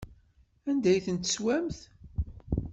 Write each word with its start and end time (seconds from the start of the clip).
Anda 0.69 0.89
ay 0.91 1.01
ten-teswamt? 1.05 1.79